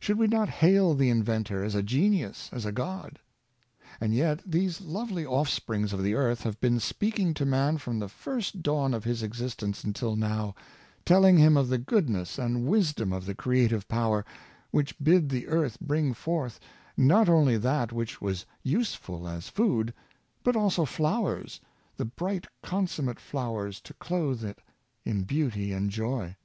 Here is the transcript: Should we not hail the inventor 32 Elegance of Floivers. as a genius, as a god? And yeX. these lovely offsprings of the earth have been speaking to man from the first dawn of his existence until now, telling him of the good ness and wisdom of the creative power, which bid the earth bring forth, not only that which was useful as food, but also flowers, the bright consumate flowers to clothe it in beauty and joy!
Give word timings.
Should 0.00 0.18
we 0.18 0.26
not 0.26 0.50
hail 0.50 0.92
the 0.92 1.08
inventor 1.08 1.60
32 1.60 1.62
Elegance 1.64 1.74
of 1.74 1.80
Floivers. 1.80 1.80
as 1.80 1.80
a 1.80 1.82
genius, 1.82 2.50
as 2.52 2.66
a 2.66 2.72
god? 2.72 3.18
And 4.02 4.12
yeX. 4.14 4.42
these 4.44 4.80
lovely 4.82 5.24
offsprings 5.24 5.94
of 5.94 6.02
the 6.02 6.12
earth 6.12 6.42
have 6.42 6.60
been 6.60 6.78
speaking 6.78 7.32
to 7.32 7.46
man 7.46 7.78
from 7.78 7.98
the 7.98 8.10
first 8.10 8.62
dawn 8.62 8.92
of 8.92 9.04
his 9.04 9.22
existence 9.22 9.82
until 9.82 10.14
now, 10.14 10.54
telling 11.06 11.38
him 11.38 11.56
of 11.56 11.68
the 11.70 11.78
good 11.78 12.10
ness 12.10 12.36
and 12.38 12.66
wisdom 12.66 13.14
of 13.14 13.24
the 13.24 13.34
creative 13.34 13.88
power, 13.88 14.26
which 14.72 14.98
bid 15.02 15.30
the 15.30 15.46
earth 15.48 15.80
bring 15.80 16.12
forth, 16.12 16.60
not 16.94 17.30
only 17.30 17.56
that 17.56 17.94
which 17.94 18.20
was 18.20 18.44
useful 18.62 19.26
as 19.26 19.48
food, 19.48 19.94
but 20.44 20.54
also 20.54 20.84
flowers, 20.84 21.62
the 21.96 22.04
bright 22.04 22.46
consumate 22.62 23.18
flowers 23.18 23.80
to 23.80 23.94
clothe 23.94 24.44
it 24.44 24.58
in 25.06 25.22
beauty 25.22 25.72
and 25.72 25.88
joy! 25.90 26.36